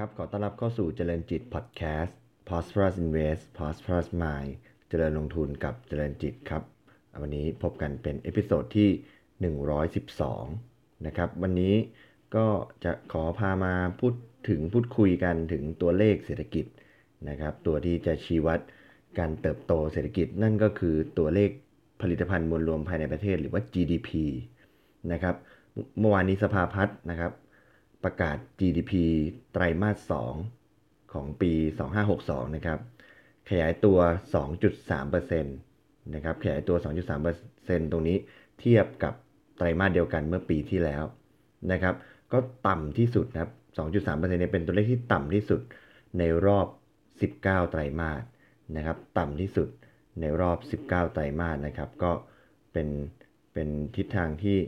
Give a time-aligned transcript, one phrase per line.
[0.00, 2.16] ครับ ขอต้อนรับเข้าสู่เจริญจิตพอดแคสต์
[2.48, 4.52] Prosperous Invest Prosperous Mind
[4.88, 6.62] เจริญลงทุนกับเจริญจิตครับ
[7.22, 8.90] วันนี้พบกันเป็น episode ที่
[10.18, 11.74] 112 นะครับ วันนี้
[12.36, 12.46] ก็
[12.84, 14.14] จะขอพามาพูด
[14.48, 16.66] ถึงพูดคุยกันถึงตัวเลขเศรษฐกิจ
[17.28, 18.60] นะครับ ตัวที่จะชี้วัด
[19.18, 21.50] การเติบโตเศรษฐกิจนั่นก็คือตัวเลข
[22.02, 24.10] ผลิตภัณฑ์มวลรวมภายในประเทศหรือว่า GDP
[25.12, 25.34] นะครับ
[25.98, 27.32] เมื่อวานนี้สภาพัฒน์นะครับ
[28.04, 28.92] ประกาศ GDP
[29.52, 30.12] ไตรมาส
[30.58, 31.52] 2 ของปี
[32.04, 32.78] 2562 นะครับ
[33.50, 33.98] ขยายตัว
[34.84, 36.76] 2.3%นะครับ ขยายตัว
[37.34, 38.16] 2.3%ตรงนี้
[38.60, 39.14] เทียบกับ
[39.56, 41.04] ไตรมาสเดียวกันเมื่อปีที่แล้ว
[41.72, 41.94] นะครับ
[42.32, 45.60] ก็ต่ำที่สุดนะครับ 2.3%เนี่ยเป็นตัวเลขที่ต่ำที่สุด
[46.18, 46.66] ในรอบ
[47.36, 48.22] 19 ไตรมาส
[48.76, 49.68] นะครับ ต่ำที่สุด
[50.20, 52.12] ในรอบ 19 ไตรมาสนะครับ ก็
[52.72, 52.88] เป็น
[53.52, 54.58] เป็นทิศทางที่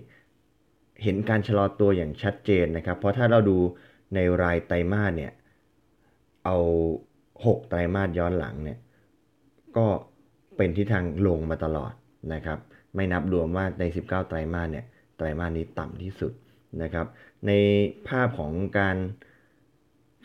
[1.03, 3.59] เห็นการชะลอตัวอย่างชัดเจนนะครับ เพราะถ้าเราดู
[4.15, 5.33] ในรายไตรมาสเนี่ย
[6.45, 6.57] เอา
[7.15, 8.79] 6 ไตรมาสย้อนหลังเนี่ย
[9.77, 9.87] ก็
[10.57, 11.93] เป็นทิศทางลงมาตลอด
[12.35, 12.59] นะครับ
[12.95, 14.87] ไม่นับรวมว่าใน 19 ไตรมาสเนี่ย
[15.17, 16.33] ไตรมาสนี้ต่ำที่สุด
[16.83, 17.07] นะครับ
[17.47, 17.53] ใน
[18.09, 18.97] ภาพของการ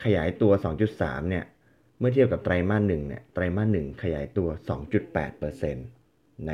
[0.04, 0.52] ขยายตัว
[0.92, 1.46] 2.3 เนี่ย
[2.00, 4.50] เมื่อเทียบกับไตรมาสหนึ่งเนี่ยไตรมาสหนึ่งขยายตัว
[5.12, 5.78] 2.8%น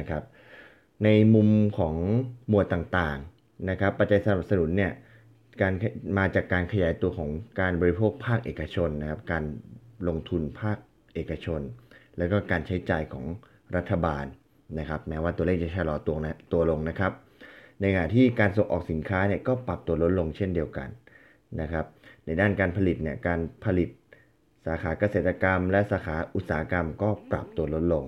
[0.01, 0.23] ะครับ
[1.03, 1.95] ในมุมของ
[2.49, 3.19] หมวดต่าง
[3.69, 4.91] นะครับปัจจัยสนับสนุนเนี่ย
[5.61, 5.73] การ
[6.17, 9.43] มาจากการขยายตัวของการบริโภคภาคเอกชนนะครับการ
[10.07, 10.77] ลงทุนภาค
[11.15, 11.61] เอกชน
[12.17, 13.25] แล้วก็การใช้จ่ายของ
[13.75, 14.25] รัฐบาล
[14.79, 17.11] นะครับแม้ว่าตัวเลขจะชะลอตัวนะตัวลงนะครับ
[17.79, 20.89] ในขณะที่การส่งออกสินค้าเนี่ยก็ปรับตัวลดลงเช่นเดียวกัน
[21.61, 21.85] นะครับ
[22.25, 23.89] ในด้านการผลิตเนี่ยการผลิต
[24.65, 28.05] สาขาเกษตรกรรม และสาขาอุตสาหกรรมก็ปรับตัวลดลง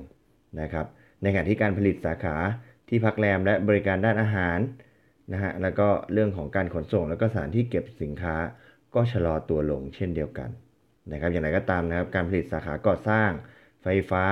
[0.62, 0.86] นะครับ
[1.22, 2.36] ในขณะที่การผลิตสาขา
[2.90, 4.58] ที่พักแรมและบริการด้านอาหาร
[5.34, 8.36] นะฮะแล้วก็เรื่องของการขนส่ง แล้วก็สถานที่เก็บสินค้า
[8.96, 10.50] ก็ชะลอตัวลงเช่นเดียวกัน
[11.12, 13.30] นะครับอย่างไรก็ตามนะครับการผลิตสาขาก่อสร้าง
[13.84, 14.24] ไฟฟ้า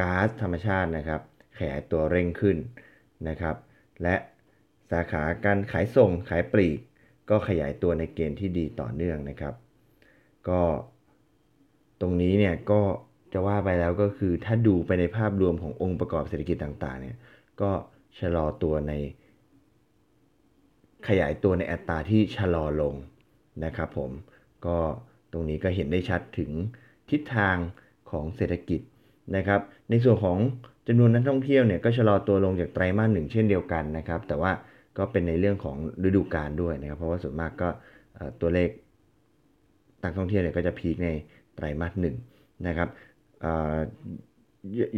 [0.00, 1.20] ก๊าซธรรมชาตินะครับ
[1.58, 2.56] ขยายตัวเร่งขึ้น
[3.28, 3.56] นะครับ
[4.02, 4.16] และ
[4.90, 6.78] สาขาการขายส่งขายปลีก
[7.30, 9.54] ก็ขยายตัวในเกณฑ์ที่ดีต่อเนื่องนะครับ
[10.48, 10.62] ก็
[12.00, 12.80] ตรงนี้เนี่ยก็
[13.32, 17.16] จะว่าไปแล้วก็คือถ้าดูไปในภาพรวมขององค์ประกอบเศรษฐกิจต่างๆเนี่ย
[17.60, 17.70] ก็
[18.18, 18.92] ชะลอตัวใน
[21.08, 22.94] ขยายตัวในอัตราที่ชะลอลง
[23.64, 24.10] นะครับผม
[24.66, 24.76] ก็
[25.32, 26.50] ตรงนี้ก็เห็นได้ชัดถึง
[27.10, 27.56] ทิศทาง
[28.10, 28.80] ของเศรษฐกิจ
[29.36, 29.60] นะครับ
[29.90, 30.38] ในส่วนของ
[30.88, 34.52] จำนวนนักท่องเที่ยวเนี่ยก็ชะลอตัวลงจากไตรมาสหนึ่งเช่นเดียวกันนะครับ แต่ว่า
[34.98, 37.68] ก็เป็นในเรื่องของฤดูกาลด้วยนะครับ เพราะว่าส่วนมากก็
[38.40, 38.70] ตัวเลข
[40.04, 41.08] นักท่องเที่ยวเนี่ยก็จะพีคใน
[41.54, 42.16] ไตรมาสหนึ่ง
[42.66, 42.88] นะครับ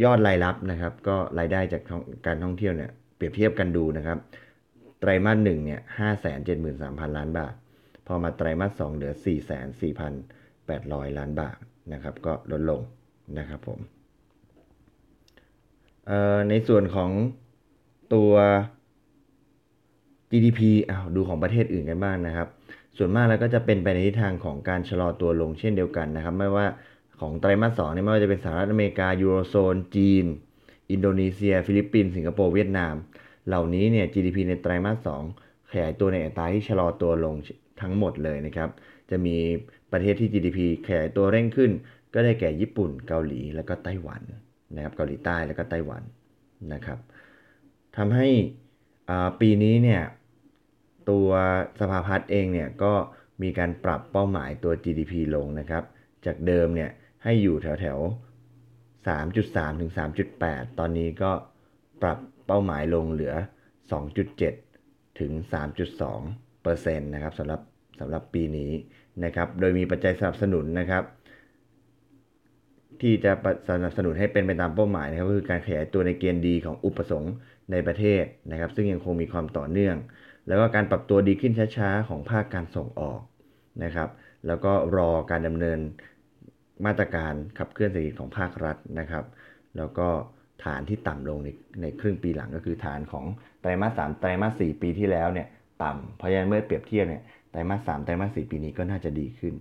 [0.03, 1.81] ยอดรายรับนะครับ ก็รายได้จาก
[2.25, 4.17] การท่องเที่ยวเนี่ยเปรียบเทียบกันดูนะครับ
[5.01, 7.53] ไตรมาสหนึ่งเนี่ยห้าแสนเจ็ดหมื่นสามพันล้านบาท
[8.07, 10.13] พอมาไตรมาสสองเหลือสี่แสนสี่พัน
[10.67, 11.57] แปดร้อยล้านบาท
[11.93, 12.81] นะครับ ก็ลดลง
[13.39, 13.79] นะครับผม
[16.49, 17.11] ในส่วนของ
[18.13, 18.31] ตัว
[20.31, 22.47] GDP อ้าวดูของประเทศอื่นกันบ้างนะครับ
[22.97, 26.65] ส่วนมากแล้วก็จะเป็นไปในทิศทางของการชะลอตัวลงเช่นเดียวกันนะครับ ไม่ว่า
[27.19, 30.25] ของไตรมาสสองนี่ไม่ว่าจะเป็นสหรัฐอเมริกายูโรโซน จีน
[30.91, 32.93] อินโดนีเซีย ฟิลิปปินส์สิงคโปร์เวียดนาม
[33.47, 37.35] เหล่านี้เนี่ย GDP ในไตรมาส2ขยายตัวในอัตราที่ชะลอตัวลง
[37.81, 38.69] ทั้งหมดเลยนะครับ
[39.09, 39.37] จะมี
[39.91, 41.71] ประเทศที่ GDP ขยายตัวเร่งขึ้น
[42.13, 44.21] ก็ได้แก่ญี่ปุ่น เกาหลี แล้วก็ไต้หวัน
[44.75, 46.03] นะครับ เกาหลีใต้แล้วก็ไต้หวัน
[46.73, 46.99] นะครับ
[47.97, 48.27] ทำให้
[49.39, 50.01] ปีนี้เนี่ย
[51.09, 51.29] ตัว
[51.79, 52.93] สภาพัฒน์เองเนี่ยก็
[53.41, 55.83] มีการปรับเป้าหมายตัว GDP ลงนะครับ
[56.25, 56.89] จากเดิมเนี่ย
[57.23, 57.99] ให้อยู่แถวแถว
[59.09, 59.91] 3.3 ถึง
[60.35, 61.31] 3.8 ตอนนี้ก็
[62.01, 62.17] ปรับ
[62.51, 63.33] เป้าหมายลงเหลือ
[64.45, 65.31] 2.7 ถึง
[65.97, 67.61] 3.2เปอร์เซ็นต์นะครับสำหรับ
[67.99, 68.71] สำหรับปีนี้
[69.25, 71.03] นะครับ โดยมีปัจจัยสนับสนุนนะครับ
[73.01, 73.31] ที่จะ
[73.69, 77.33] สนับสนุนให้เป็นไปตามเป้าหมายนะครับก็คือการขยายตัวในเกณฑ์ดีของอุปสงค์
[77.71, 79.95] ในประเทศนะครับ ซึ่งยังคงมีความต่อเนื่อง
[80.47, 83.21] แล้วก็การปรับตัวดีขึ้นช้าๆ ของภาคการส่งออก
[83.83, 84.09] นะครับ
[84.47, 85.79] แล้วก็รอการดำเนิน
[86.85, 89.25] มาตรการขับเคลื่อนเศรษฐกิจของภาครัฐนะครับ
[89.77, 90.07] แล้วก็
[90.65, 91.49] ฐานที่ต่ำลงใน
[91.81, 93.25] ในครึ่งปีหลังก็คือฐานของ
[93.61, 95.47] ไตรมาสสามไตรมาสสี่ปีที่แล้วเนี่ย
[95.83, 99.53] ต่ำเพราะฉะนั้นเมื่อเปรียบเทียบเนี่ยไตรมาสสามไตรมาสสี่ปีนี้ก็น่าจะดีขึ้น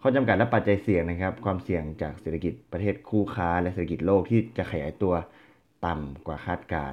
[0.00, 5.14] ข้อจำกัดและปัจจัยเสี่ยงนะครับ ความเสี่ยงจากเศรษฐกิจประเทศคู่ค้า และเศรษฐกิจโลกที่จะขยายตัว
[5.86, 6.92] ต่ำกว่าคาดการ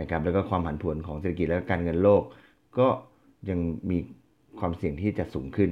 [0.00, 2.22] นะครับแล้วก็ความผันผวนของเศรษฐกิจและการเงินโลก
[2.78, 2.88] ก็
[3.50, 3.60] ยัง
[3.90, 3.98] มี
[4.58, 5.70] ความเสี่ยงที่จะสูงขึ้น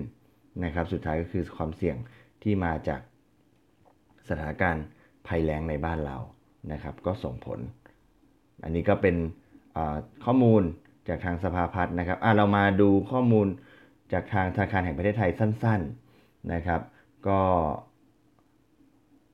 [0.65, 1.97] นะครับ สุดท้ายก็คือความเสี่ยง
[2.43, 3.01] ที่มาจาก
[4.29, 4.85] สถานการณ์
[5.27, 6.17] ภัยแล้งในบ้านเรา
[6.73, 7.59] นะครับ ก็ส่งผล
[8.65, 9.17] อันนี้ก็เป็น
[10.25, 10.63] ข้อมูล
[11.09, 13.47] จากทางสภาพัฒน์นะครับเรามาดูข้อมูล
[14.13, 15.81] จากทางธนาคารแห่งประเทศไทยสั้น
[16.17, 16.81] ๆนะครับ
[17.29, 17.41] ก็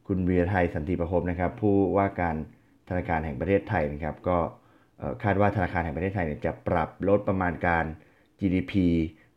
[0.07, 2.37] คุณวีรไทยสันติประพบนะครับ ผู้ว่าการ
[2.89, 4.39] ธนาคารแห่งประเทศไทยนะครับ ก็
[5.23, 7.85] คาดว่าธนาคารแห่งประเทศไทยเนี่ยจะปรับลดประมาณการ
[8.41, 8.73] GDP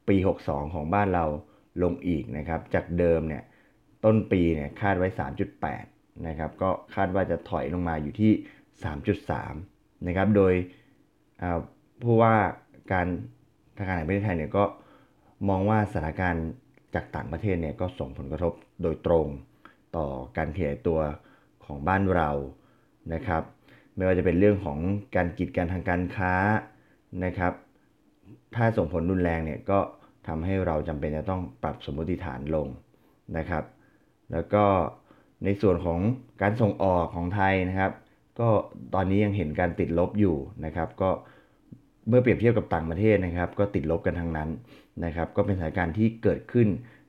[0.07, 0.15] ปี
[0.45, 1.25] 62 ของบ้านเรา
[1.83, 3.43] ลงอีกนะครับ จากเดิมเนี่ย
[4.05, 5.07] ต้นปีเนี่ยคาดไว้
[5.53, 5.92] 3.8
[6.27, 8.31] นะครับก็คาดว่าจะถอยลงมาอยู่ที่
[9.19, 10.53] 3.3 นะครับ โดย
[12.03, 12.35] ผู้ว่า
[12.91, 13.07] การ
[13.77, 14.63] ธนาคารแห่งประเทศไทยเนี่ยก็
[15.49, 16.47] มองว่าสถานการณ์
[16.95, 19.27] จากต่างประเทศเนี่ยก็ส่งผลกระทบโดยตรง
[19.95, 20.07] ต่อ
[20.37, 20.99] การขยายตัว
[21.65, 22.29] ของบ้านเรา
[23.13, 23.43] นะครับ
[23.95, 24.79] ไม่ว่าจะเป็นเรื่องของ
[25.15, 26.33] การกีดกันทางการค้า
[27.25, 27.53] นะครับ
[28.55, 29.79] ถ้าส่งผลรุนแรงเนี่ยก็
[30.27, 32.67] ทำให้เราจำเป็นจะต้องปรับสมมติฐานลง
[33.37, 33.63] นะครับ
[34.31, 34.65] แล้วก็
[35.45, 35.99] ในส่วนของ
[36.41, 37.91] การส่งออกของไทยนะครับ
[38.39, 38.49] ก็
[38.93, 40.35] ตอนนี้ยังเห็นการติดลบอยู่
[40.65, 41.09] นะครับ ก็
[42.07, 44.49] เมื่อเปรียบเทียบกับต่างประเทศนะครับ ก็ติดลบกันทั้งนั้น
[45.05, 46.67] นะครับ ก็เป็นสถานการณ์ที่เกิดขึ้น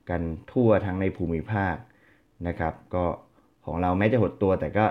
[0.09, 0.21] กัน
[0.51, 1.75] ทั่วทั้งในภูมิภาค
[2.47, 3.05] นะครับ ก็
[3.65, 4.85] ของเราแม้จะหดตัวแต่ก็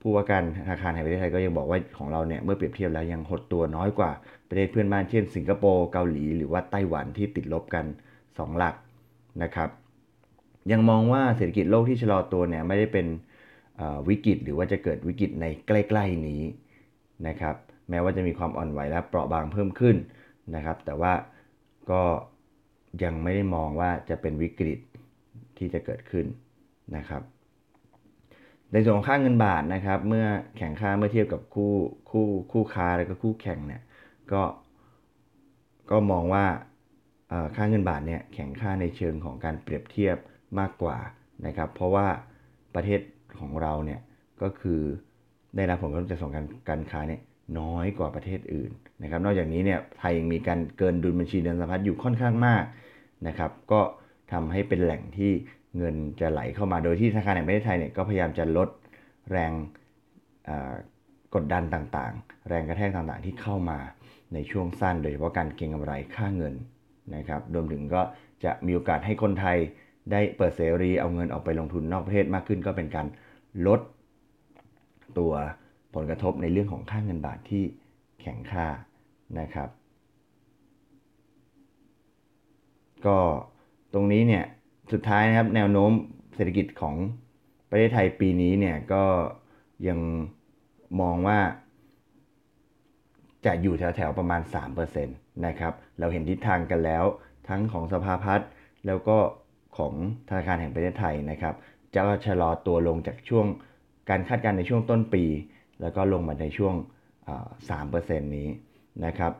[0.00, 4.10] ผู้ว่าการธนาคารแห่งประเทศไทยก็ยังบอกว่าของเราเนี่ยเมื่อเปรียบเทียบแล้วยังหดตัวน้อยกว่า
[4.48, 7.84] ประเทศเพื่อนบ้านเช่นสิงคโปร์เกาหลี หรือว่าไต้หวันที่ติดลบกัน
[8.22, 8.74] 2 หลัก
[9.42, 9.68] นะครับ
[10.72, 13.06] ยังมองว่าเศรษฐกิจโลกที่ชะลอตัวเนี่ยไม่ได้เป็น
[14.08, 16.42] วิกฤตหรือว่าจะเกิดวิกฤตในใกล้ ๆนี้
[17.28, 17.54] นะครับ
[17.90, 19.96] แม้ว่าจะมีความอ่อนไหวและเปราะบางเพิ่มขึ้น
[20.54, 21.12] นะครับ แต่ว่า
[21.90, 22.02] ก็
[23.02, 24.78] ยังไม่ได้มองว่าจะเป็นวิกฤต
[25.58, 26.26] ที่จะเกิดขึ้น
[26.96, 27.22] นะครับ
[28.72, 30.26] ในส่วนของค่าเงินบาทนะครับ เมื่อ
[30.56, 31.74] แข่งค่าเมื่อเทียบกับคู่
[32.10, 33.82] คู่คู่ค้าแล้วก็คู่แข่งเนี่ย
[34.32, 34.42] ก็
[35.90, 36.44] ก็มองว่า
[37.56, 40.16] ค่าเงินบาทเนี่ยแข่งค่าในเชิงของการเปรียบเทียบ
[40.58, 40.98] มากกว่า
[41.46, 42.06] นะครับ เพราะว่า
[42.74, 43.00] ประเทศ
[43.40, 44.00] ของเราเนี่ย
[44.42, 44.80] ก็คือ
[45.56, 47.20] ได้รับผลกระทบจากสงการการค้าเนี่ย
[47.58, 48.70] น้อยกว่าประเทศอื่น
[49.02, 52.64] นะครับ นอกจากนี้เนี่ยไทยยังมีการเกินดุลบัญชีเดินสะพัดอยู่ค่อนข้างมาก
[53.26, 53.80] นะครับ ก็
[54.32, 55.32] ทำให้เป็นแหล่งที่
[55.76, 58.68] เงินจะไหลเข้ามาโดยที่ธนาคารแห่งประเทศไทยเนี่ยก็พยายามจะลด
[59.30, 59.52] แรง
[61.34, 63.78] กดดันต่างๆ แรงกระแทกต่างๆที่เข้ามา
[64.34, 66.54] ในช่วงสั้น โดยเฉพาะการเก็งกำไรค่าเงิน
[67.16, 68.02] นะครับ รวมถึงก็
[68.44, 69.58] จะมีโอกาสให้คนไทย
[70.12, 73.06] ได้เปิดเสรีเอาเงินออกไปลงทุนนอกประเทศมากขึ้น ก็เป็นการ
[73.66, 73.80] ลด
[75.18, 75.32] ตัว
[75.94, 77.62] ผลกระทบในเรื่องของค่าเงินบาทที่
[78.20, 78.66] แข็งค่า
[79.40, 79.68] นะครับ
[83.06, 83.18] ก็
[83.94, 84.44] ตรงนี้เนี่ย
[84.92, 85.92] สุดท้ายนะครับแนวโน้ม
[86.34, 86.96] เศรษฐกิจของ
[87.70, 89.04] ประเทศไทยปีนี้เนี่ยก็
[89.88, 89.98] ยัง
[91.00, 91.38] มองว่า
[93.46, 94.40] จะอยู่แถวๆประมาณ
[94.74, 97.04] 3%นะครับ เราเห็นทิศทางกันแล้ว
[97.48, 98.48] ทั้งของสภาพัฒน์
[98.86, 99.18] แล้วก็
[99.76, 99.92] ของ
[100.28, 101.54] ธนาคารแห่งประเทศไทยนะครับ
[101.94, 103.46] จะชะลอตัวลงจากช่วง
[104.10, 105.24] การคาดการณ์ในช่วงต้นปี
[105.80, 106.74] แล้วก็ลงมาในช่วง
[107.74, 108.48] 3%นี้
[109.06, 109.32] นะครับ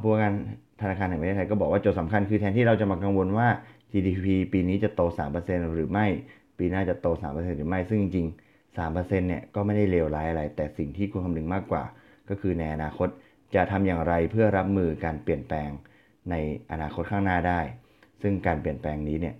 [0.00, 0.34] ผู้การ
[0.80, 3.48] ธนาคารแห่งประเทศไทยก็บอกว่าโจทย์สำคัญคือแทนที่เราจะมากังวลว่า
[3.92, 5.00] GDP ปีนี้จะโต
[5.38, 6.06] 3%หรือไม่
[6.58, 11.84] ปีหน้าจะโต 3%หรือไม่ ซึ่งจริงๆ 3%เนี่ยก็ไม่ได้เลวร้ายอะไร แต่สิ่งที่ควรคำนึงมากกว่า
[12.28, 13.08] ก็คือในอนาคต
[13.54, 15.70] จะทำอย่างไรเพื่อรับมือการเปลี่ยนแปลง
[16.30, 16.34] ใน
[16.72, 17.60] อนาคตข้างหน้าได้
[18.22, 19.34] ซึ่งการเปลี่ยนแปลงนี้เนี่ย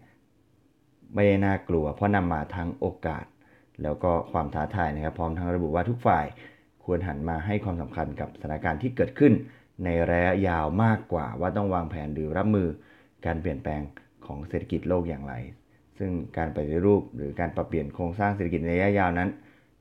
[1.14, 3.25] ไม่ได้น่ากลัว เพราะนำมาทั้งโอกาส
[3.82, 6.25] แล้วก็ความท้าทายนะครับ พร้อมทั้งระบุว่าทุกฝ่าย
[6.84, 9.32] ควรหันมาให้ความสำคัญกับสถานการณ์ที่เกิดขึ้น
[9.84, 12.69] ในระยะยาวมากกว่าว่าต้องวางแผนหรือรับมือ
[13.27, 13.81] การเปลี่ยนแปลง
[14.27, 15.34] ของเศรษฐกิจโลกอย่างไร
[15.98, 19.29] ซึ่งการปฏิรูปหรือการปรับเปลี่ยนโครงสร้างเศรษฐกิจในระยะยาวนั้น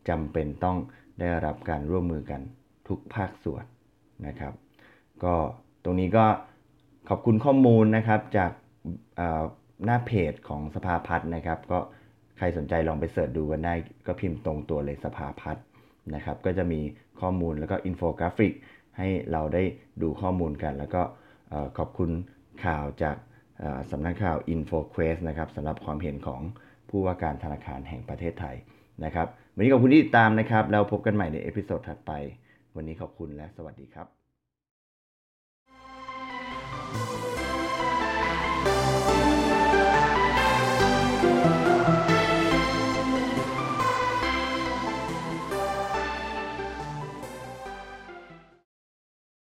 [0.10, 0.78] จำเป็นต้อง
[1.20, 2.42] ได้รับการร่วมมือกัน
[2.88, 3.64] ทุกภาคส่วน
[4.28, 4.54] นะครับ
[5.24, 5.36] ก็
[5.84, 6.26] ตรงนี้ก็
[7.10, 8.52] ขอบคุณข้อมูลนะครับจาก
[9.86, 11.80] หน้าเพจของสภาพัฒน์นะครับ ก็
[12.38, 13.74] ใครสนใจลองไป search ดูกันได้
[14.08, 15.64] ก็พิมพ์ตรงตัวเลยสภาพัฒน์
[16.16, 16.82] นะครับ ก็จะมี
[17.22, 18.54] ข้อมูลแล้วก็อินโฟกราฟิก
[18.98, 19.64] ให้เราได้
[20.02, 21.02] ดูข้อมูลกัน แล้วก็
[21.78, 22.12] ขอบคุณ
[22.66, 23.16] ข่าวจาก
[23.92, 26.42] สำนักข่าว InfoQuest นะครับสำหรับความเห็นของ
[26.90, 28.56] ผู้ว่าการธนาคารแห่งประเทศไทย
[29.06, 32.12] นะครับ วันนี้ขอบคุณที่ติดตามนะครับ แล้วพบกันใหม่ใน episode ถัดไป
[32.76, 34.21] วันนี้ขอบคุณและสวัสดีครับ